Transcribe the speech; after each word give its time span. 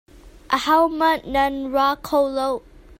A 0.55 0.57
ho 0.65 0.77
hmanh 0.93 1.23
nan 1.33 1.53
ra 1.73 1.87
kho 2.05 2.19
lo. 2.37 2.49